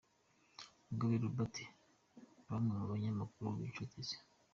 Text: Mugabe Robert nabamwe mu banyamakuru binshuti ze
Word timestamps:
Mugabe 0.87 1.15
Robert 1.23 1.55
nabamwe 2.45 2.73
mu 2.79 2.83
banyamakuru 2.91 3.47
binshuti 3.57 3.97
ze 4.07 4.17